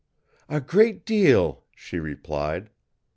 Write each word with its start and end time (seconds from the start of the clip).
"A 0.49 0.59
great 0.59 1.05
deal," 1.05 1.63
she 1.75 1.99
replied. 1.99 2.71